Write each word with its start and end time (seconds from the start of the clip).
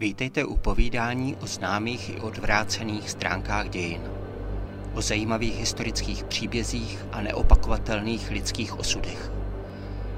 Vítejte 0.00 0.44
u 0.44 0.56
povídání 0.56 1.36
o 1.36 1.46
známých 1.46 2.10
i 2.10 2.20
odvrácených 2.20 3.10
stránkách 3.10 3.68
dějin. 3.68 4.00
O 4.94 5.02
zajímavých 5.02 5.58
historických 5.58 6.24
příbězích 6.24 7.04
a 7.12 7.20
neopakovatelných 7.20 8.30
lidských 8.30 8.78
osudech. 8.78 9.30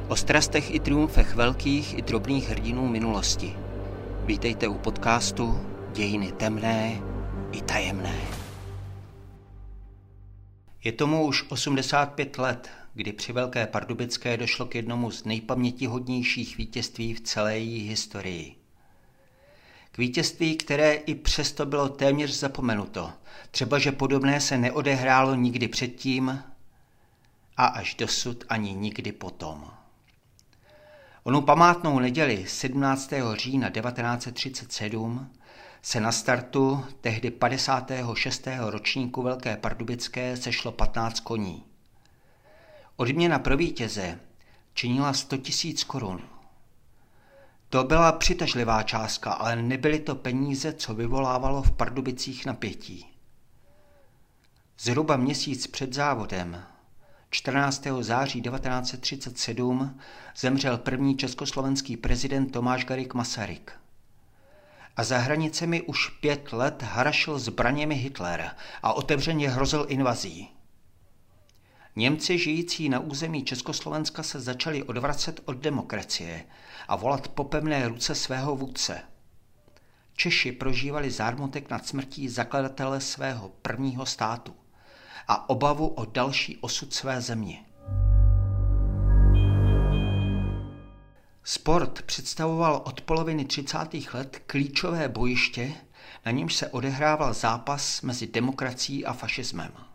O 0.09 0.17
strastech 0.17 0.75
i 0.75 0.81
triumfech 0.81 1.35
velkých 1.35 1.99
i 1.99 2.03
drobných 2.03 2.49
hrdinů 2.49 2.89
minulosti. 2.89 3.57
Vítejte 4.25 4.69
u 4.69 4.75
podcastu 4.75 5.61
Dějiny 5.93 6.33
temné 6.33 7.01
i 7.53 7.63
tajemné. 7.63 8.21
Je 10.85 10.93
tomu 10.93 11.27
už 11.27 11.45
85 11.49 12.39
let, 12.39 12.71
kdy 12.95 13.13
při 13.13 13.33
Velké 13.33 13.67
Pardubické 13.67 14.37
došlo 14.37 14.67
k 14.67 14.75
jednomu 14.75 15.11
z 15.11 15.25
nejpamětihodnějších 15.25 16.57
vítězství 16.57 17.15
v 17.15 17.21
celé 17.21 17.59
její 17.59 17.89
historii. 17.89 18.60
K 19.93 19.99
vítězství, 19.99 20.57
které 20.57 20.95
i 20.95 21.15
přesto 21.15 21.67
bylo 21.67 21.89
téměř 21.89 22.39
zapomenuto. 22.39 23.13
Třeba, 23.51 23.79
že 23.79 23.93
podobné 23.93 24.41
se 24.41 24.59
neodehrálo 24.59 25.35
nikdy 25.35 25.69
předtím 25.69 26.43
a 27.57 27.67
až 27.67 27.95
dosud 27.95 28.45
ani 28.49 28.75
nikdy 28.75 29.13
potom. 29.13 29.71
Onu 31.23 31.43
památnou 31.43 31.99
neděli 31.99 32.45
17. 32.49 33.13
října 33.35 33.71
1937 33.71 35.31
se 35.83 36.01
na 36.01 36.13
startu 36.13 36.85
tehdy 37.01 37.31
56. 37.31 38.49
ročníku 38.69 39.23
Velké 39.23 39.57
Pardubické 39.57 40.37
sešlo 40.37 40.73
15 40.73 41.21
koní. 41.21 41.65
Odměna 42.97 43.39
pro 43.39 43.57
vítěze 43.57 44.21
činila 44.75 45.13
100 45.13 45.37
000 45.37 45.45
korun. 45.87 46.23
To 47.71 47.85
byla 47.85 48.13
přitažlivá 48.13 48.83
částka, 48.83 49.33
ale 49.33 49.57
nebyly 49.57 49.99
to 49.99 50.15
peníze, 50.15 50.73
co 50.73 50.95
vyvolávalo 50.95 51.63
v 51.63 51.73
Pardubicích 51.73 52.47
napětí. 52.47 53.07
Zhruba 54.79 55.17
měsíc 55.17 55.67
před 55.67 55.95
závodem, 55.95 56.63
14. 57.31 57.87
září 58.01 58.43
1937, 58.43 60.01
zemřel 60.37 60.79
první 60.79 61.17
československý 61.17 61.97
prezident 61.97 62.47
Tomáš 62.47 62.85
Garik 62.85 63.15
Masaryk. 63.15 63.73
A 64.97 65.05
za 65.05 65.19
hranicemi 65.19 65.83
už 65.83 66.09
pět 66.09 66.53
let 66.53 66.83
harašil 66.83 67.39
zbraněmi 67.39 67.95
Hitler 67.95 68.51
a 68.83 68.93
otevřeně 68.93 69.51
hrozil 69.51 69.87
invazí. 69.89 70.60
Němci 71.97 72.39
žijící 72.39 72.89
na 72.89 72.99
území 72.99 73.45
Československa 73.45 74.23
se 74.23 74.41
začali 74.41 74.83
odvracet 74.83 75.41
od 75.45 75.57
demokracie 75.57 76.45
a 76.89 76.97
volat 76.97 77.29
po 77.29 77.45
pevné 77.45 77.89
ruce 77.89 78.15
svého 78.15 78.57
vůdce. 78.57 79.03
Češi 80.15 80.53
prožívali 80.53 81.11
zármutek 81.11 81.71
nad 81.71 81.87
smrtí 81.87 82.29
zakladatele 82.29 83.01
svého 83.01 83.49
prvního 83.63 84.07
státu 84.07 84.55
a 85.29 85.49
obavu 85.49 85.89
o 85.89 86.05
další 86.05 86.57
osud 86.57 86.95
své 86.95 87.21
země. 87.21 87.65
Sport 91.45 92.03
představoval 92.03 92.83
od 92.85 93.01
poloviny 93.01 93.45
30. 93.45 93.79
let 94.15 94.43
klíčové 94.47 95.09
bojiště, 95.09 95.73
na 96.27 96.33
němž 96.33 96.55
se 96.55 96.69
odehrával 96.69 97.35
zápas 97.35 98.03
mezi 98.03 98.27
demokracií 98.27 99.07
a 99.07 99.13
fašismem. 99.13 99.90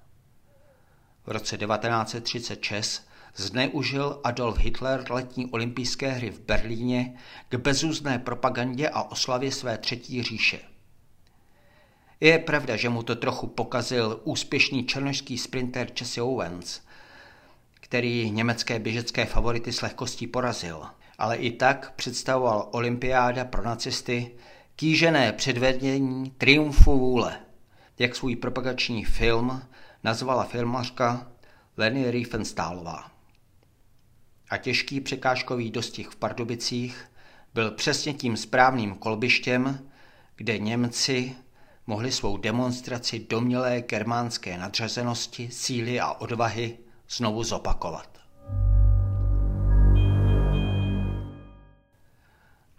V 1.25 1.31
roce 1.31 1.57
1936 1.57 3.07
zneužil 3.35 4.19
Adolf 4.23 4.57
Hitler 4.57 5.11
letní 5.11 5.45
olympijské 5.45 6.11
hry 6.11 6.29
v 6.29 6.39
Berlíně 6.39 7.13
k 7.49 7.55
bezúzné 7.55 8.19
propagandě 8.19 8.89
a 8.89 9.03
oslavě 9.03 9.51
své 9.51 9.77
třetí 9.77 10.23
říše. 10.23 10.59
Je 12.19 12.39
pravda, 12.39 12.75
že 12.75 12.89
mu 12.89 13.03
to 13.03 13.15
trochu 13.15 13.47
pokazil 13.47 14.21
úspěšný 14.23 14.85
černožský 14.85 15.37
sprinter 15.37 15.87
Jesse 15.99 16.21
Owens, 16.21 16.81
který 17.73 18.31
německé 18.31 18.79
běžecké 18.79 19.25
favority 19.25 19.73
s 19.73 19.81
lehkostí 19.81 20.27
porazil, 20.27 20.83
ale 21.17 21.35
i 21.35 21.51
tak 21.51 21.93
představoval 21.95 22.69
olympiáda 22.71 23.45
pro 23.45 23.63
nacisty 23.63 24.31
kýžené 24.75 25.33
předvedení 25.33 26.31
triumfu 26.37 26.99
vůle, 26.99 27.39
jak 27.99 28.15
svůj 28.15 28.35
propagační 28.35 29.05
film 29.05 29.61
nazvala 30.05 30.43
filmařka 30.43 31.27
Leni 31.77 32.11
Riefenstahlová. 32.11 33.11
A 34.49 34.57
těžký 34.57 35.01
překážkový 35.01 35.71
dostih 35.71 36.07
v 36.07 36.15
Pardubicích 36.15 37.11
byl 37.53 37.71
přesně 37.71 38.13
tím 38.13 38.37
správným 38.37 38.95
kolbištěm, 38.95 39.79
kde 40.35 40.57
Němci 40.57 41.35
mohli 41.87 42.11
svou 42.11 42.37
demonstraci 42.37 43.25
domělé 43.29 43.81
germánské 43.81 44.57
nadřazenosti, 44.57 45.49
síly 45.51 45.99
a 45.99 46.11
odvahy 46.11 46.77
znovu 47.09 47.43
zopakovat. 47.43 48.17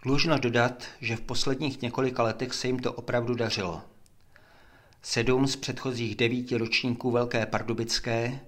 Dlužno 0.03 0.39
dodat, 0.39 0.83
že 1.01 1.15
v 1.15 1.21
posledních 1.21 1.81
několika 1.81 2.23
letech 2.23 2.53
se 2.53 2.67
jim 2.67 2.79
to 2.79 2.93
opravdu 2.93 3.35
dařilo– 3.35 3.81
Sedm 5.09 5.47
z 5.47 5.55
předchozích 5.55 6.15
devíti 6.15 6.57
ročníků 6.57 7.11
Velké 7.11 7.45
Pardubické 7.45 8.39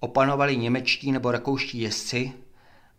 opanovali 0.00 0.56
němečtí 0.56 1.12
nebo 1.12 1.32
rakouští 1.32 1.80
jezdci, 1.80 2.32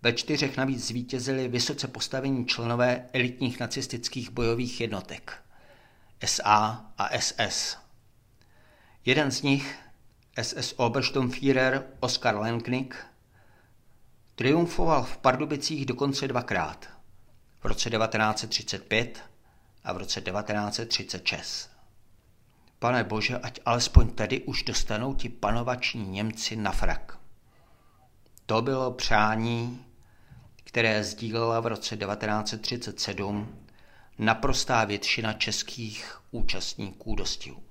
ve 0.02 0.14
čtyřech 0.14 0.58
navíc 0.58 0.88
zvítězili 0.88 1.48
vysoce 1.48 1.88
postavení 1.88 2.46
členové 2.46 3.10
elitních 3.14 3.60
nacistických 3.60 4.30
bojových 4.30 4.82
jednotek 4.82 5.34
SA 6.26 6.86
a 6.98 7.20
SS. 7.20 7.78
Jeden 9.06 9.32
z 9.32 9.42
nich, 9.42 9.76
SS 10.42 10.74
Obersturmführer 10.78 11.84
Oskar 12.00 12.36
Lenknik, 12.38 12.96
triumfoval 14.36 15.04
v 15.04 15.18
Pardubicích 15.18 15.86
dokonce 15.86 16.28
dvakrát, 16.28 16.90
v 17.60 17.66
roce 17.66 17.90
1935 17.90 19.24
a 19.84 19.94
v 19.94 19.98
roce 19.98 20.22
1936. 20.22 21.77
Pane 22.80 23.04
Bože, 23.04 23.38
ať 23.38 23.60
alespoň 23.66 24.10
tady 24.10 24.42
už 24.42 24.64
dostanou 24.64 25.14
ti 25.14 25.30
panovační 25.30 26.08
Němci 26.08 26.56
na 26.56 26.72
frak. 26.72 27.18
To 28.46 28.62
bylo 28.62 28.92
přání, 28.92 29.86
které 30.64 31.04
sdílela 31.04 31.60
v 31.60 31.68
roce 31.68 31.98
1937 31.98 33.56
naprostá 34.18 34.86
většina 34.86 35.34
českých 35.34 36.22
účastníků 36.32 37.16
dostihu. 37.16 37.64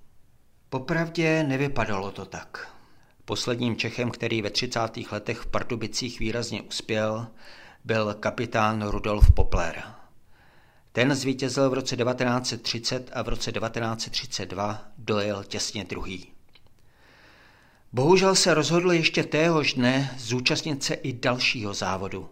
Popravdě 0.68 1.42
nevypadalo 1.42 2.10
to 2.10 2.24
tak. 2.24 2.72
Posledním 3.24 3.76
Čechem, 3.76 4.10
který 4.10 4.42
ve 4.42 4.50
30. 4.50 4.80
letech 5.12 5.38
v 5.38 5.46
Pardubicích 5.46 6.18
výrazně 6.18 6.62
uspěl, 6.62 7.26
byl 7.84 8.14
kapitán 8.14 8.88
Rudolf 8.88 9.30
Popler. 9.34 9.82
Ten 10.96 11.14
zvítězil 11.14 11.70
v 11.70 11.74
roce 11.74 11.96
1930 11.96 13.10
a 13.12 13.22
v 13.22 13.28
roce 13.28 13.52
1932 13.52 14.84
dojel 14.98 15.44
těsně 15.44 15.84
druhý. 15.84 16.26
Bohužel 17.92 18.34
se 18.34 18.54
rozhodl 18.54 18.92
ještě 18.92 19.24
téhož 19.24 19.74
dne 19.74 20.14
zúčastnit 20.18 20.84
se 20.84 20.94
i 20.94 21.12
dalšího 21.12 21.74
závodu, 21.74 22.28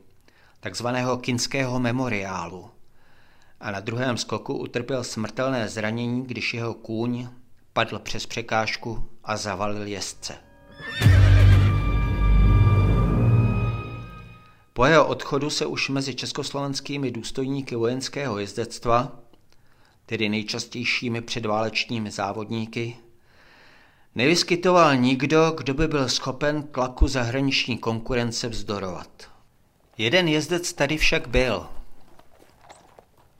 takzvaného 0.60 1.16
kinského 1.16 1.80
memoriálu. 1.80 2.70
A 3.60 3.70
na 3.70 3.80
druhém 3.80 4.16
skoku 4.16 4.58
utrpěl 4.58 5.04
smrtelné 5.04 5.68
zranění, 5.68 6.26
když 6.26 6.54
jeho 6.54 6.74
kůň 6.74 7.28
padl 7.72 7.98
přes 7.98 8.26
překážku 8.26 9.08
a 9.24 9.36
zavalil 9.36 9.86
jezdce. 9.86 10.34
Po 14.76 14.84
jeho 14.84 15.06
odchodu 15.06 15.50
se 15.50 15.66
už 15.66 15.88
mezi 15.88 16.14
československými 16.14 17.10
důstojníky 17.10 17.76
vojenského 17.76 18.38
jezdectva, 18.38 19.12
tedy 20.06 20.28
nejčastějšími 20.28 21.20
předválečními 21.20 22.10
závodníky, 22.10 22.96
nevyskytoval 24.14 24.96
nikdo, 24.96 25.50
kdo 25.50 25.74
by 25.74 25.88
byl 25.88 26.08
schopen 26.08 26.62
tlaku 26.62 27.08
zahraniční 27.08 27.78
konkurence 27.78 28.48
vzdorovat. 28.48 29.30
Jeden 29.98 30.28
jezdec 30.28 30.72
tady 30.72 30.96
však 30.96 31.28
byl. 31.28 31.66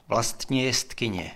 Vlastně 0.07 0.63
jezdkyně. 0.63 1.31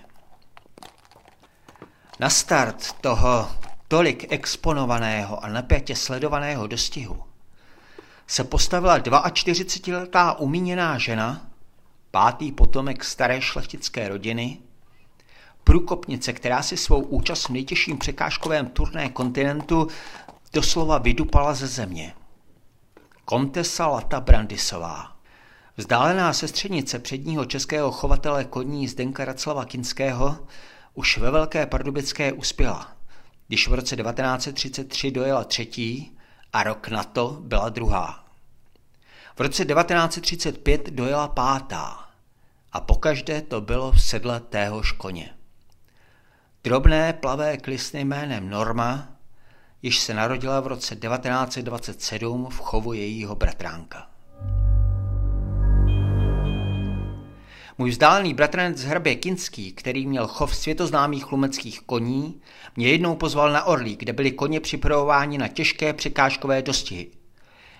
Na 2.20 2.30
start 2.30 2.94
toho 3.02 3.52
tolik 3.88 4.34
exponovaného 4.34 5.44
a 5.44 5.48
napětě 5.48 5.96
sledovaného 5.96 6.68
dostihu 6.68 7.29
se 8.30 8.44
postavila 8.44 9.00
42-letá 9.00 10.36
umíněná 10.38 10.98
žena, 10.98 11.48
pátý 12.12 12.52
potomek 12.52 13.04
staré 13.04 13.42
šlechtické 13.42 14.10
rodiny, 14.10 14.58
průkopnice, 15.64 16.34
která 16.34 16.64
si 16.64 16.78
svou 16.78 17.02
účast 17.02 17.46
v 17.46 17.50
nejtěžším 17.50 17.98
překážkovém 17.98 18.68
turné 18.68 19.10
kontinentu 19.10 19.88
doslova 20.54 20.98
vydupala 20.98 21.54
ze 21.54 21.68
země. 21.68 22.14
Kontesa 23.26 23.88
Lata 23.88 24.20
Brandisová. 24.20 25.18
Vzdálená 25.78 26.34
sestřenice 26.34 27.00
předního 27.00 27.46
českého 27.46 27.92
chovatele 27.92 28.46
koní 28.46 28.88
Zdenka 28.88 29.26
Raclava 29.26 29.66
Kinského 29.66 30.38
už 30.94 31.18
ve 31.18 31.32
Velké 31.32 31.66
Pardubické 31.66 32.34
uspěla, 32.34 32.92
když 33.48 33.68
v 33.68 33.74
roce 33.74 33.96
1933 33.96 35.12
dojela 35.12 35.44
třetí 35.44 36.19
a 36.54 36.64
rok 36.64 36.88
na 36.88 37.04
to 37.04 37.38
byla 37.42 37.70
druhá. 37.70 38.26
V 39.36 39.42
roce 39.42 39.66
1935 39.66 40.90
dojela 40.90 41.28
pátá 41.28 42.10
a 42.72 42.80
pokaždé 42.80 43.42
to 43.42 43.62
bylo 43.62 43.92
v 43.92 44.02
sedle 44.02 44.40
téhož 44.40 44.92
koně. 44.92 45.36
Drobné 46.64 47.14
plavé 47.14 47.58
klisny 47.58 48.06
jménem 48.06 48.50
Norma, 48.50 49.08
již 49.82 50.00
se 50.00 50.14
narodila 50.14 50.60
v 50.60 50.68
roce 50.68 50.96
1927 50.96 52.50
v 52.50 52.58
chovu 52.60 52.94
jejího 52.94 53.36
bratránka. 53.36 54.10
Můj 57.80 57.90
vzdálený 57.90 58.34
bratranec 58.34 58.84
Hrbě 58.84 59.16
Kinský, 59.16 59.72
který 59.72 60.08
měl 60.08 60.28
chov 60.28 60.56
světoznámých 60.56 61.32
lumeckých 61.32 61.82
koní, 61.82 62.42
mě 62.76 62.88
jednou 62.88 63.16
pozval 63.16 63.52
na 63.52 63.64
Orlí, 63.64 63.96
kde 63.96 64.14
byli 64.14 64.32
koně 64.32 64.60
připravováni 64.60 65.38
na 65.38 65.48
těžké 65.48 65.94
překážkové 65.94 66.62
dostihy. 66.62 67.08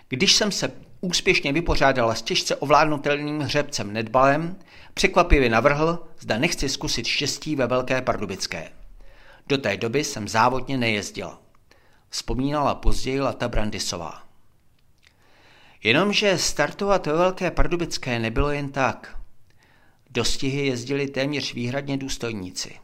Když 0.10 0.34
jsem 0.34 0.52
se 0.52 0.72
úspěšně 1.02 1.54
vypořádala 1.54 2.16
s 2.16 2.22
těžce 2.22 2.56
ovládnutelným 2.56 3.40
hřebcem 3.40 3.94
Nedbalem, 3.94 4.56
překvapivě 4.94 5.50
navrhl, 5.50 6.08
zda 6.20 6.38
nechci 6.38 6.70
zkusit 6.70 7.08
štěstí 7.08 7.56
ve 7.56 7.68
Velké 7.68 8.02
Pardubické. 8.02 8.70
Do 9.48 9.58
té 9.58 9.78
doby 9.78 10.04
jsem 10.04 10.28
závodně 10.28 10.78
nejezdila. 10.78 11.42
Vzpomínala 12.10 12.76
později 12.76 13.20
Lata 13.20 13.48
Brandisová. 13.48 14.24
Jenomže 15.84 16.38
startovat 16.38 17.08
ve 17.08 17.14
Velké 17.14 17.52
Pardubické 17.52 18.20
nebylo 18.20 18.52
jen 18.52 18.70
tak– 18.70 19.16
Dostihy 20.12 20.66
jezdili 20.68 21.08
téměř 21.08 21.54
výhradně 21.54 21.98
důstojníci. 21.98 22.76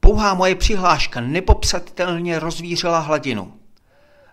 Pouhá 0.00 0.34
moje 0.34 0.54
přihláška 0.54 1.20
nepopsatelně 1.20 2.38
rozvířila 2.38 2.98
hladinu. 2.98 3.52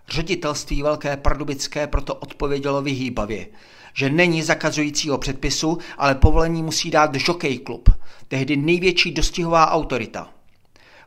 Ředitelství 0.08 0.82
Velké 0.82 1.16
Pardubické 1.16 1.86
proto 1.86 2.14
odpovědělo 2.14 2.82
vyhýbavě, 2.82 3.46
že 3.94 4.10
není 4.10 4.42
zakazujícího 4.42 5.18
předpisu, 5.18 5.78
ale 5.98 6.14
povolení 6.14 6.62
musí 6.62 6.90
dát 6.90 7.10
Jockey 7.28 7.58
klub, 7.58 7.88
tehdy 8.28 8.56
největší 8.56 9.12
dostihová 9.12 9.70
autorita. 9.70 10.30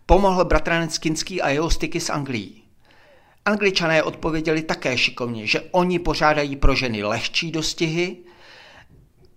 Pomohl 0.06 0.46
bratranec 0.46 0.98
Kinský 0.98 1.42
a 1.42 1.50
jeho 1.50 1.70
styky 1.70 2.00
s 2.00 2.10
Anglií. 2.10 2.64
Angličané 3.46 4.04
odpověděli 4.04 4.62
také 4.62 4.98
šikovně, 4.98 5.48
že 5.48 5.62
oni 5.62 6.00
pořádají 6.00 6.56
pro 6.56 6.76
ženy 6.76 7.04
lehčí 7.04 7.52
dostihy 7.52 8.18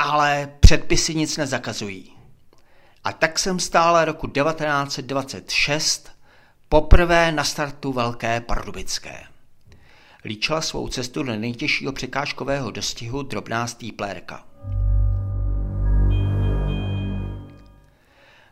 ale 0.02 0.52
předpisy 0.60 1.14
nic 1.14 1.36
nezakazují. 1.36 2.12
A 3.04 3.12
tak 3.12 3.38
jsem 3.38 3.60
stále 3.60 4.04
roku 4.04 4.26
1926 4.26 6.10
poprvé 6.68 7.32
na 7.32 7.44
startu 7.44 7.92
Velké 7.92 8.40
Pardubické. 8.40 9.24
Líčila 10.24 10.60
svou 10.60 10.88
cestu 10.88 11.22
do 11.22 11.36
nejtěžšího 11.36 11.92
překážkového 11.92 12.70
dostihu 12.70 13.22
drobná 13.22 13.66
stýplérka. 13.66 14.46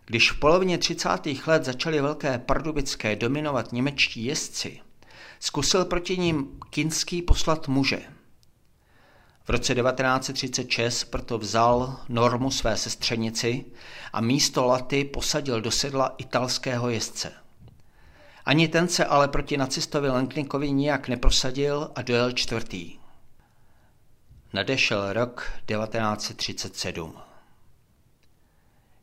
Když 0.07 0.33
v 0.33 0.39
polovině 0.39 0.79
30. 0.79 1.09
let 1.47 1.65
začaly 1.65 2.01
Velké 2.01 2.39
Pardubické 2.39 3.17
dominovat 3.17 3.73
němečtí 3.73 4.25
jezdci, 4.25 4.81
zkusil 5.41 5.85
proti 5.85 6.17
ním 6.17 6.61
Kinský 6.71 7.23
poslat 7.23 7.69
muže– 7.69 8.03
v 9.51 9.53
roce 9.53 9.75
1936 9.75 11.05
proto 11.05 11.39
vzal 11.39 12.01
normu 12.09 12.51
své 12.51 12.77
sestřenici 12.77 13.65
a 14.13 14.21
místo 14.21 14.67
laty 14.67 15.05
posadil 15.05 15.61
do 15.61 15.71
sedla 15.71 16.15
italského 16.19 16.91
jezdce. 16.91 17.33
Ani 18.45 18.69
ten 18.69 18.89
se 18.89 19.05
ale 19.05 19.29
proti 19.29 19.57
nacistovi 19.57 20.09
Lenknikovi 20.09 20.73
nijak 20.73 21.09
neprosadil 21.09 21.91
a 21.95 22.03
dojel 22.03 22.33
čtvrtý. 22.33 22.99
Nadešel 24.53 25.13
rok 25.13 25.53
1937. 25.67 27.15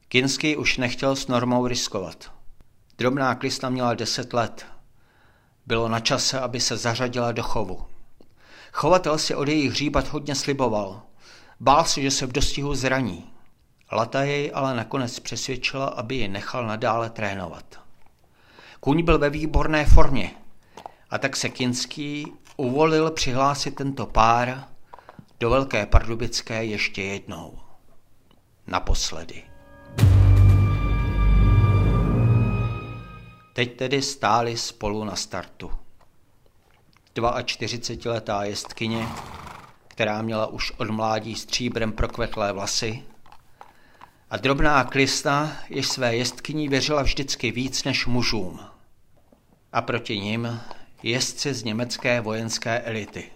Kinský 0.07 0.57
už 0.57 0.77
nechtěl 0.77 1.15
s 1.15 1.27
normou 1.27 1.67
riskovat. 1.67 2.31
Drobná 2.97 3.35
klisna 3.35 3.69
měla 3.69 3.93
deset 3.93 4.33
let. 4.33 4.65
Bylo 5.65 5.89
na 5.89 5.99
čase, 5.99 6.39
aby 6.39 6.59
se 6.59 6.77
zařadila 6.77 7.31
do 7.31 7.43
chovu. 7.43 7.96
Chovatel 8.77 9.17
si 9.17 9.35
od 9.35 9.47
jejich 9.47 9.71
hříbat 9.71 10.07
hodně 10.07 10.35
sliboval. 10.35 11.01
Bál 11.59 11.85
se, 11.85 12.01
že 12.01 12.11
se 12.11 12.25
v 12.25 12.31
dostihu 12.31 12.75
zraní. 12.75 13.33
Lata 13.91 14.23
jej 14.23 14.51
ale 14.53 14.75
nakonec 14.75 15.19
přesvědčila, 15.19 15.85
aby 15.85 16.15
ji 16.15 16.27
nechal 16.27 16.67
nadále 16.67 17.09
trénovat. 17.09 17.79
Kůň 18.79 19.03
byl 19.03 19.19
ve 19.19 19.29
výborné 19.29 19.85
formě 19.85 20.31
a 21.09 21.17
tak 21.17 21.35
se 21.35 21.49
Kinský 21.49 22.33
uvolil 22.57 23.11
přihlásit 23.11 23.75
tento 23.75 24.05
pár 24.05 24.63
do 25.39 25.49
Velké 25.49 25.85
Pardubické 25.85 26.65
ještě 26.65 27.03
jednou. 27.03 27.59
Naposledy. 28.67 29.43
Teď 33.53 33.77
tedy 33.77 34.01
stáli 34.01 34.57
spolu 34.57 35.03
na 35.03 35.15
startu. 35.15 35.86
42-letá 37.21 38.43
jestkyně, 38.43 39.07
která 39.87 40.21
měla 40.21 40.47
už 40.47 40.71
od 40.71 40.89
mládí 40.89 41.35
stříbrem 41.35 41.91
prokvetlé 41.91 42.53
vlasy, 42.53 43.03
a 44.29 44.37
drobná 44.37 44.83
klisna, 44.83 45.57
jež 45.69 45.87
své 45.87 46.15
jestkyní 46.15 46.69
věřila 46.69 47.01
vždycky 47.01 47.51
víc 47.51 47.83
než 47.83 48.05
mužům. 48.05 48.59
A 49.73 49.81
proti 49.81 50.19
ním 50.19 50.61
jezdci 51.03 51.53
z 51.53 51.63
německé 51.63 52.21
vojenské 52.21 52.79
elity. 52.79 53.31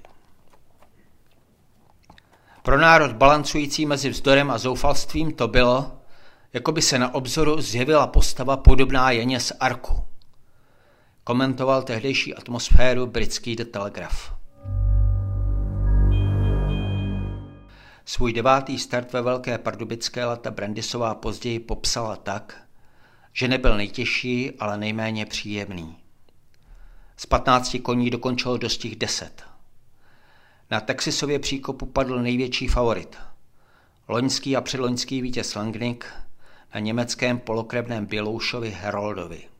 Pro 2.64 2.78
národ 2.78 3.12
balancující 3.12 3.86
mezi 3.86 4.10
vzdorem 4.10 4.52
a 4.52 4.58
zoufalstvím 4.58 5.34
to 5.34 5.48
bylo, 5.48 5.92
jako 6.54 6.72
by 6.72 6.82
se 6.82 7.00
na 7.00 7.14
obzoru 7.14 7.62
zjevila 7.62 8.08
postava 8.08 8.58
podobná 8.58 9.12
Jeně 9.12 9.40
z 9.40 9.52
Arku 9.60 10.11
komentoval 11.32 11.84
tehdejší 11.84 12.36
atmosféru 12.36 13.06
britský 13.06 13.56
The 13.56 13.66
Telegraph. 13.66 14.34
Svůj 18.06 18.34
devátý 18.34 18.80
start 18.80 19.14
ve 19.14 19.22
Velké 19.22 19.58
Pardubické 19.58 20.26
lata 20.26 20.52
Brandisová 20.52 21.16
později 21.16 21.60
popsala 21.60 22.16
tak, 22.16 22.64
že 23.34 23.48
nebyl 23.48 23.78
nejtěžší, 23.78 24.52
ale 24.60 24.78
nejméně 24.78 25.26
příjemný. 25.26 25.96
Z 27.18 27.26
15 27.26 27.78
koní 27.84 28.10
dokončil 28.10 28.58
dostih 28.58 28.96
10. 28.96 29.44
Na 30.72 30.80
Texasově 30.80 31.40
příkopu 31.40 31.86
padl 31.86 32.22
největší 32.22 32.68
favorit. 32.68 33.18
Loňský 34.08 34.56
a 34.56 34.62
předloňský 34.62 35.22
vítěz 35.22 35.56
Langnick 35.56 36.06
na 36.74 36.80
německém 36.80 37.40
polokrebném 37.40 38.06
Běloušovi 38.06 38.70
Heroldovi. 38.82 39.51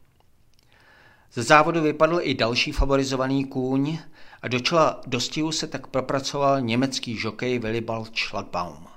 Ze 1.34 1.44
závodu 1.44 1.82
vypadl 1.82 2.20
i 2.22 2.34
další 2.34 2.72
favorizovaný 2.72 3.46
kůň 3.46 3.98
a 4.42 4.48
do 4.48 4.60
čela 4.60 5.02
dostihu 5.08 5.52
se 5.52 5.68
tak 5.68 5.88
propracoval 5.88 6.62
německý 6.62 7.18
žokej 7.18 7.60
Willibald 7.60 8.18
Schlagbaum. 8.18 8.88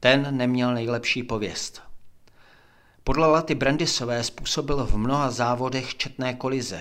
Ten 0.00 0.36
neměl 0.36 0.74
nejlepší 0.74 1.22
pověst. 1.22 1.82
Podle 3.04 3.26
Laty 3.26 3.54
Brandisové 3.54 4.24
způsobil 4.24 4.86
v 4.86 4.96
mnoha 4.96 5.30
závodech 5.30 5.94
četné 5.94 6.34
kolize 6.34 6.80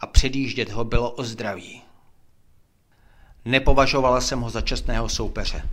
a 0.00 0.06
předjíždět 0.06 0.70
ho 0.70 0.84
bylo 0.84 1.10
o 1.10 1.24
zdraví. 1.24 1.82
Nepovažovala 3.44 4.20
jsem 4.20 4.40
ho 4.40 4.50
za 4.50 4.60
čestného 4.60 5.08
soupeře. 5.08 5.68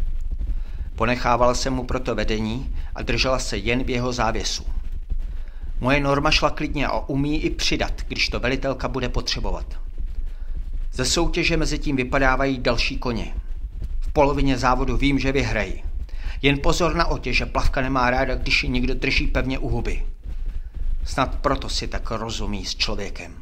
Ponechávala 0.95 1.53
jsem 1.53 1.73
mu 1.73 1.85
proto 1.85 2.15
vedení 2.15 2.75
a 2.95 3.01
držela 3.01 3.39
se 3.39 3.57
jen 3.57 3.83
v 3.83 3.89
jeho 3.89 4.13
závěsu. 4.13 4.74
Moje 5.79 5.99
norma 5.99 6.31
šla 6.31 6.49
klidně 6.49 6.87
a 6.87 6.99
umí 6.99 7.41
i 7.43 7.49
přidat, 7.49 8.01
když 8.07 8.29
to 8.29 8.39
velitelka 8.39 8.87
bude 8.87 9.09
potřebovat. 9.09 9.65
Ze 10.93 11.05
soutěže 11.05 11.57
mezi 11.57 11.79
tím 11.79 11.95
vypadávají 11.95 12.59
další 12.59 12.97
koně. 12.97 13.35
V 13.99 14.13
polovině 14.13 14.57
závodu 14.57 14.97
vím, 14.97 15.19
že 15.19 15.31
vyhrají. 15.31 15.83
Jen 16.41 16.59
pozor 16.63 16.95
na 16.95 17.05
otě, 17.05 17.33
že 17.33 17.45
plavka 17.45 17.81
nemá 17.81 18.09
ráda, 18.09 18.35
když 18.35 18.63
ji 18.63 18.69
někdo 18.69 18.93
drží 18.93 19.27
pevně 19.27 19.59
u 19.59 19.69
huby. 19.69 20.05
Snad 21.05 21.35
proto 21.35 21.69
si 21.69 21.87
tak 21.87 22.11
rozumí 22.11 22.65
s 22.65 22.75
člověkem. 22.75 23.35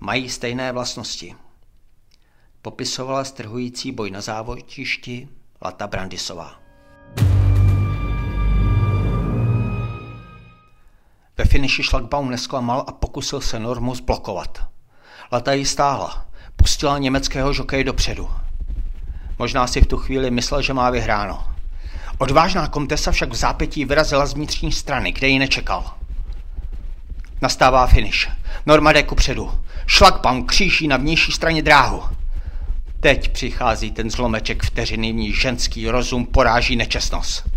Mají 0.00 0.28
stejné 0.28 0.72
vlastnosti. 0.72 1.34
Popisovala 2.62 3.24
strhující 3.24 3.92
boj 3.92 4.10
na 4.10 4.20
závodišti 4.20 5.28
Lata 5.62 5.86
Brandisová. 5.86 6.60
Ve 11.38 11.44
finiši 11.44 11.82
šlagbaum 11.82 12.30
nesklamal 12.30 12.84
a 12.86 12.92
pokusil 12.92 13.40
se 13.40 13.58
Normu 13.58 13.94
zblokovat. 13.94 14.66
Lata 15.32 15.52
ji 15.52 15.66
stáhla. 15.66 16.26
Pustila 16.56 16.98
německého 16.98 17.52
žokej 17.52 17.84
dopředu. 17.84 18.30
Možná 19.38 19.66
si 19.66 19.80
v 19.80 19.86
tu 19.86 19.96
chvíli 19.96 20.30
myslel, 20.30 20.62
že 20.62 20.72
má 20.72 20.90
vyhráno. 20.90 21.44
Odvážná 22.18 22.68
komtesa 22.68 23.12
však 23.12 23.32
v 23.32 23.34
zápětí 23.34 23.84
vyrazila 23.84 24.26
z 24.26 24.34
vnitřní 24.34 24.72
strany, 24.72 25.12
kde 25.12 25.28
ji 25.28 25.38
nečekal. 25.38 25.94
Nastává 27.42 27.86
finish. 27.86 28.28
Norma 28.66 28.92
jde 28.92 29.02
kupředu. 29.02 29.52
Šlagbaum 29.86 30.46
kříží 30.46 30.88
na 30.88 30.96
vnější 30.96 31.32
straně 31.32 31.62
dráhu. 31.62 32.02
Teď 33.00 33.28
přichází 33.28 33.90
ten 33.90 34.10
zlomeček 34.10 34.62
vteřiny, 34.62 35.12
v 35.12 35.14
ní 35.14 35.32
ženský 35.32 35.90
rozum 35.90 36.26
poráží 36.26 36.76
nečestnost. 36.76 37.55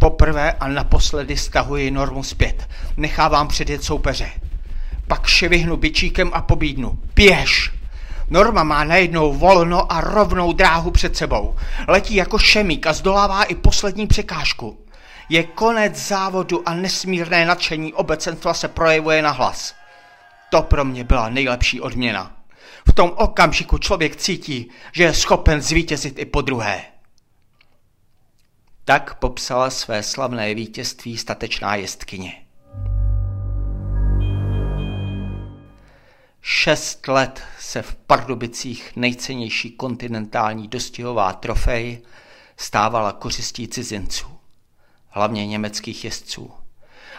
Poprvé 0.00 0.52
a 0.52 0.68
naposledy 0.68 1.36
stahuji 1.36 1.90
normu 1.90 2.22
zpět. 2.22 2.68
Nechávám 2.96 3.48
předjet 3.48 3.84
soupeře. 3.84 4.30
Pak 5.06 5.26
ševihnu 5.26 5.76
bičíkem 5.76 6.30
a 6.34 6.40
pobídnu. 6.42 6.98
Běž! 7.14 7.72
Norma 8.30 8.62
má 8.62 8.84
najednou 8.84 9.32
volno 9.32 9.92
a 9.92 10.00
rovnou 10.00 10.52
dráhu 10.52 10.90
před 10.90 11.16
sebou. 11.16 11.56
Letí 11.88 12.14
jako 12.14 12.38
šemík 12.38 12.86
a 12.86 12.92
zdolává 12.92 13.44
i 13.44 13.54
poslední 13.54 14.06
překážku. 14.06 14.78
Je 15.28 15.42
konec 15.42 16.08
závodu 16.08 16.68
a 16.68 16.74
nesmírné 16.74 17.46
nadšení 17.46 17.94
obecenstva 17.94 18.54
se 18.54 18.68
projevuje 18.68 19.22
na 19.22 19.30
hlas. 19.30 19.74
To 20.50 20.62
pro 20.62 20.84
mě 20.84 21.04
byla 21.04 21.28
nejlepší 21.28 21.80
odměna. 21.80 22.32
V 22.88 22.92
tom 22.92 23.12
okamžiku 23.16 23.78
člověk 23.78 24.16
cítí, 24.16 24.70
že 24.92 25.02
je 25.02 25.14
schopen 25.14 25.60
zvítězit 25.60 26.18
i 26.18 26.24
po 26.24 26.40
druhé. 26.40 26.80
Tak 28.84 29.14
popsala 29.14 29.70
své 29.70 30.02
slavné 30.02 30.54
vítězství 30.54 31.18
statečná 31.18 31.74
jestkyně. 31.74 32.32
Šest 36.42 37.08
let 37.08 37.42
se 37.58 37.82
v 37.82 37.94
Pardubicích 37.94 38.96
nejcennější 38.96 39.70
kontinentální 39.70 40.68
dostihová 40.68 41.32
trofej 41.32 42.02
stávala 42.56 43.12
kořistí 43.12 43.68
cizinců, 43.68 44.26
hlavně 45.08 45.46
německých 45.46 46.04
jezdců. 46.04 46.50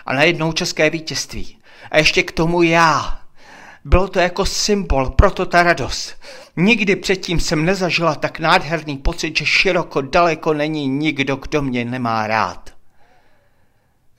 A 0.05 0.13
najednou 0.13 0.51
české 0.51 0.89
vítězství. 0.89 1.57
A 1.91 1.97
ještě 1.97 2.23
k 2.23 2.31
tomu 2.31 2.61
já. 2.61 3.20
Bylo 3.85 4.07
to 4.07 4.19
jako 4.19 4.45
symbol, 4.45 5.09
proto 5.09 5.45
ta 5.45 5.63
radost. 5.63 6.15
Nikdy 6.55 6.95
předtím 6.95 7.39
jsem 7.39 7.65
nezažila 7.65 8.15
tak 8.15 8.39
nádherný 8.39 8.97
pocit, 8.97 9.37
že 9.37 9.45
široko 9.45 10.01
daleko 10.01 10.53
není 10.53 10.87
nikdo, 10.87 11.35
kdo 11.35 11.61
mě 11.61 11.85
nemá 11.85 12.27
rád. 12.27 12.69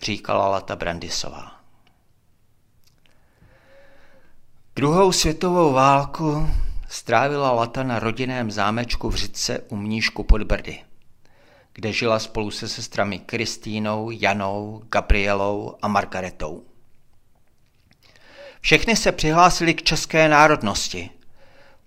Říkala 0.03 0.49
Lata 0.49 0.77
Brandisová. 0.77 1.53
Druhou 4.77 5.13
světovou 5.13 5.73
válku 5.73 6.51
strávila 6.89 7.53
Lata 7.53 7.83
na 7.83 7.99
rodinném 7.99 8.51
zámečku 8.51 9.11
v 9.11 9.15
Řitce 9.15 9.59
u 9.59 9.77
Mnížku 9.77 10.23
pod 10.23 10.43
Brdy, 10.43 10.79
kde 11.73 11.93
žila 11.93 12.19
spolu 12.19 12.51
se 12.51 12.69
sestrami 12.69 13.19
Kristýnou, 13.19 14.11
Janou, 14.11 14.83
Gabrielou 14.89 15.77
a 15.83 15.89
Margaretou. 15.89 16.65
Všechny 18.65 18.97
se 18.97 19.13
přihlásili 19.13 19.75
k 19.75 19.83
české 19.83 20.29
národnosti, 20.29 21.11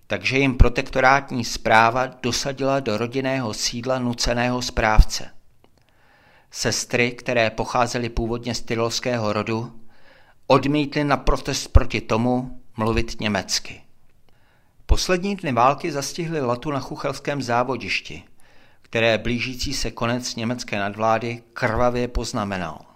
takže 0.08 0.38
jim 0.38 0.58
protektorátní 0.58 1.46
zpráva 1.46 2.06
dosadila 2.06 2.80
do 2.80 2.98
rodinného 2.98 3.54
sídla 3.54 4.00
nuceného 4.00 4.62
správce. 4.62 5.30
Sestry, 6.52 7.12
které 7.12 7.50
pocházely 7.50 8.10
původně 8.10 8.56
z 8.56 8.62
tyrolského 8.62 9.34
rodu, 9.34 9.82
odmítly 10.48 11.04
na 11.04 11.18
protest 11.18 11.68
proti 11.68 12.02
tomu 12.02 12.62
mluvit 12.78 13.20
německy. 13.20 13.82
Poslední 14.86 15.36
dny 15.36 15.52
války 15.52 15.92
zastihly 15.92 16.42
Latu 16.42 16.72
na 16.72 16.80
chuchelském 16.80 17.42
závodišti, 17.42 18.24
které 18.82 19.18
blížící 19.18 19.74
se 19.74 19.92
konec 19.92 20.36
německé 20.36 20.80
nadvlády 20.80 21.44
krvavě 21.54 22.08
poznamenal. 22.08 22.95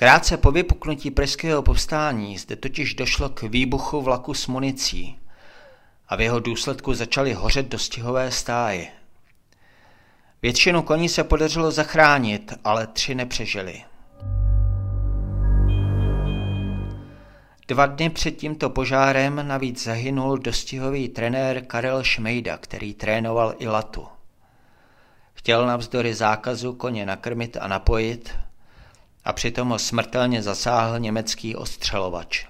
Krátce 0.00 0.36
po 0.36 0.50
vypuknutí 0.50 1.10
pražského 1.10 1.62
povstání 1.62 2.38
zde 2.38 2.56
totiž 2.56 2.94
došlo 2.94 3.28
k 3.28 3.42
výbuchu 3.42 4.02
vlaku 4.02 4.34
s 4.34 4.46
municí 4.46 5.18
a 6.08 6.16
v 6.16 6.20
jeho 6.20 6.40
důsledku 6.40 6.94
začaly 6.94 7.32
hořet 7.32 7.68
dostihové 7.68 8.30
stáje. 8.30 8.88
Většinu 10.42 10.82
koní 10.82 11.08
se 11.08 11.24
podařilo 11.24 11.70
zachránit, 11.70 12.52
ale 12.64 12.86
tři 12.86 13.14
nepřežili. 13.14 13.84
Dva 17.68 17.86
dny 17.86 18.10
před 18.10 18.30
tímto 18.30 18.70
požárem 18.70 19.48
navíc 19.48 19.84
zahynul 19.84 20.38
dostihový 20.38 21.08
trenér 21.08 21.64
Karel 21.66 22.02
Šmejda, 22.02 22.58
který 22.58 22.94
trénoval 22.94 23.54
i 23.58 23.68
Latu. 23.68 24.06
Chtěl 25.34 25.66
navzdory 25.66 26.14
zákazu 26.14 26.72
koně 26.72 27.06
nakrmit 27.06 27.56
a 27.60 27.68
napojit 27.68 28.34
a 29.24 29.32
přitom 29.32 29.68
ho 29.68 29.78
smrtelně 29.78 30.42
zasáhl 30.42 30.98
německý 30.98 31.56
ostřelovač. 31.56 32.46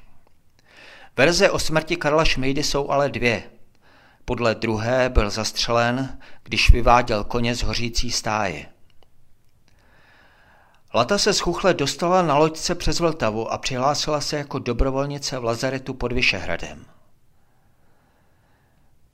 Verze 1.16 1.50
o 1.50 1.58
smrti 1.58 1.96
Karla 1.96 2.24
Šmejdy 2.24 2.62
jsou 2.62 2.90
ale 2.90 3.08
dvě. 3.08 3.42
Podle 4.24 4.54
druhé 4.54 5.08
byl 5.08 5.30
zastřelen, 5.30 6.18
když 6.42 6.70
vyváděl 6.70 7.24
koně 7.24 7.54
z 7.54 7.62
hořící 7.62 8.10
stáje. 8.10 8.66
Lata 10.94 11.18
se 11.18 11.32
z 11.32 11.40
Chuchle 11.40 11.74
dostala 11.74 12.22
na 12.22 12.38
loďce 12.38 12.74
přes 12.74 13.00
Vltavu 13.00 13.52
a 13.52 13.58
přihlásila 13.58 14.20
se 14.20 14.36
jako 14.36 14.58
dobrovolnice 14.58 15.38
v 15.38 15.44
lazaretu 15.44 15.94
pod 15.94 16.12
Vyšehradem. 16.12 16.84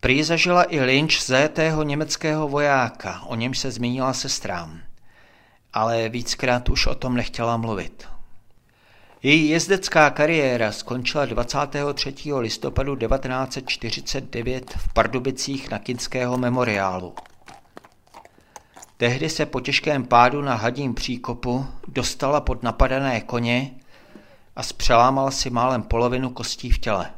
Prý 0.00 0.23
zažila 0.23 0.64
i 0.68 0.80
lynč 0.80 1.26
zajetého 1.26 1.82
německého 1.82 2.49
vojáka, 2.49 3.23
o 3.26 3.34
něm 3.34 3.54
se 3.54 3.70
zmínila 3.70 4.12
sestrám, 4.12 4.80
ale 5.74 6.08
víckrát 6.08 6.68
už 6.68 6.86
o 6.86 6.94
tom 6.94 7.16
nechtěla 7.16 7.56
mluvit. 7.56 8.08
Její 9.22 9.48
jezdecká 9.48 10.10
kariéra 10.10 10.72
skončila 10.72 11.26
23. 11.26 12.14
listopadu 12.38 12.96
1949 12.96 14.74
v 14.76 14.92
Pardubicích 14.92 15.70
na 15.70 15.78
Kinského 15.78 16.38
memoriálu. 16.38 17.14
Tehdy 18.96 19.30
se 19.30 19.46
po 19.46 19.60
těžkém 19.60 20.04
pádu 20.04 20.42
na 20.42 20.54
hadím 20.54 20.94
příkopu 20.94 21.66
dostala 21.88 22.40
pod 22.40 22.62
napadené 22.62 23.20
koně 23.20 23.70
a 24.56 24.62
zpřelámala 24.62 25.30
si 25.30 25.50
málem 25.50 25.82
polovinu 25.82 26.30
kostí 26.30 26.70
v 26.70 26.78
těle. 26.78 27.10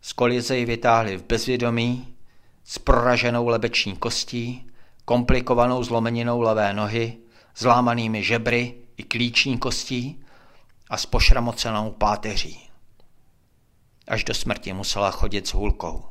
Z 0.00 0.12
kolize 0.12 0.56
ji 0.56 0.64
vytáhli 0.64 1.16
v 1.16 1.24
bezvědomí, 1.24 2.14
s 2.64 2.78
proraženou 2.78 3.48
lebeční 3.48 3.96
kostí, 3.96 4.66
komplikovanou 5.04 5.82
zlomeninou 5.82 6.40
levé 6.40 6.74
nohy, 6.74 7.16
zlámanými 7.56 8.22
žebry 8.22 8.74
i 8.96 9.02
klíční 9.02 9.58
kostí 9.58 10.24
a 10.90 10.96
s 10.96 11.06
pošramocenou 11.06 11.90
páteří. 11.90 12.70
Až 14.08 14.24
do 14.24 14.34
smrti 14.34 14.72
musela 14.72 15.10
chodit 15.10 15.46
s 15.46 15.54
hůlkou. 15.54 16.04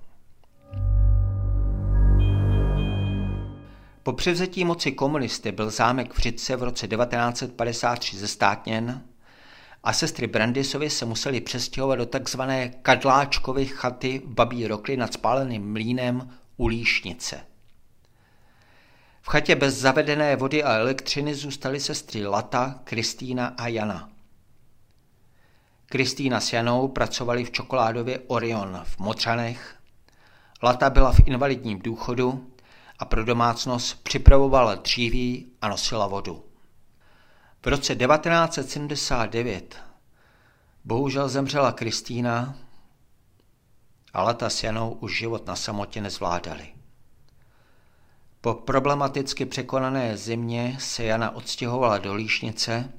Po 4.04 4.14
převzetí 4.14 4.66
moci 4.66 4.92
komunisty 4.92 5.52
byl 5.52 5.70
zámek 5.70 6.14
v 6.14 6.20
Řitce 6.20 6.56
v 6.56 6.64
roce 6.64 6.88
1953 6.88 8.18
zestátněn 8.18 9.04
a 9.84 9.94
sestry 9.94 10.28
Brandisovy 10.28 10.90
se 10.90 11.06
museli 11.06 11.42
přestěhovat 11.42 12.00
do 12.00 12.06
takzvané 12.06 12.70
Kadláčkovy 12.70 13.66
chaty 13.66 14.22
v 14.26 14.34
Babí 14.34 14.68
Rokli 14.68 14.98
nad 14.98 15.14
spáleným 15.14 15.72
mlínem 15.72 16.30
u 16.58 16.68
Líšnice. 16.68 17.55
V 19.26 19.30
chatě 19.30 19.56
bez 19.56 19.76
zavedené 19.76 20.36
vody 20.36 20.64
a 20.64 20.74
elektřiny 20.74 21.36
zůstaly 21.36 21.80
sestry 21.80 22.26
Lata, 22.26 22.80
Kristýna 22.84 23.48
a 23.58 23.68
Jana. 23.68 24.10
Kristýna 25.86 26.40
s 26.40 26.54
Janou 26.54 26.88
pracovali 26.88 27.44
v 27.44 27.52
čokoládově 27.52 28.20
Orion 28.28 28.82
v 28.84 29.00
Motřanech, 29.00 29.76
Lata 30.64 30.90
byla 30.90 31.12
v 31.12 31.20
invalidním 31.26 31.80
důchodu 31.80 32.52
a 33.00 33.06
pro 33.06 33.26
domácnost 33.26 34.04
připravovala 34.04 34.76
dříví 34.76 35.52
a 35.62 35.70
nosila 35.70 36.08
vodu. 36.08 36.46
V 37.62 37.68
roce 37.68 37.96
1979 37.96 39.76
bohužel 40.84 41.30
zemřela 41.30 41.72
Kristýna 41.72 42.56
a 44.14 44.24
Lata 44.24 44.50
s 44.50 44.64
Janou 44.64 44.92
už 44.92 45.18
život 45.18 45.48
na 45.48 45.56
samotě 45.56 46.02
nezvládali. 46.02 46.76
Po 48.46 48.54
problematicky 48.54 49.46
překonané 49.46 50.18
zimě 50.18 50.78
se 50.80 51.04
Jana 51.04 51.36
odstěhovala 51.36 51.98
do 51.98 52.14
Líšnice, 52.14 52.94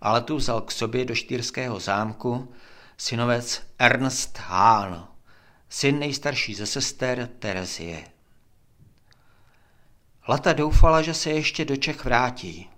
ale 0.00 0.20
tu 0.20 0.36
vzal 0.36 0.60
k 0.60 0.72
sobě 0.72 1.04
do 1.04 1.14
štýrského 1.14 1.80
zámku 1.80 2.54
synovec 2.96 3.62
Ernst 3.78 4.38
Hahn, 4.38 5.04
syn 5.68 5.98
nejstarší 5.98 6.54
ze 6.54 6.66
sester 6.66 7.28
Terezie. 7.38 8.04
Lata 10.28 10.52
doufala, 10.52 11.02
že 11.02 11.14
se 11.14 11.30
ještě 11.30 11.64
do 11.64 11.76
Čech 11.76 12.04
vrátí. 12.04 12.70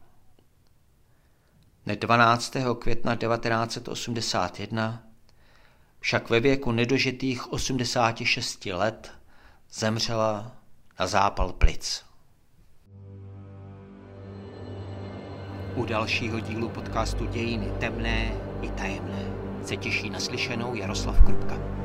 Dne 1.85 1.97
12. 1.97 2.57
května 2.79 3.17
1981 3.17 5.03
však 6.01 6.31
ve 6.31 6.41
věku 6.41 6.73
nedožitých 6.73 7.53
86 7.53 8.67
let 8.67 9.13
zemřela 9.73 10.62
na 11.01 11.07
zápal 11.07 11.53
plic. 11.53 12.05
U 15.75 15.85
dalšího 15.85 16.41
dílu 16.41 16.69
podcastu 16.69 17.27
Dějiny 17.27 17.73
temné 17.81 18.33
i 18.63 18.71
tajemné 18.71 19.33
se 19.65 19.77
těší 19.77 20.11
naslyšenou 20.11 20.75
Jaroslav 20.75 21.25
Krupka. 21.25 21.82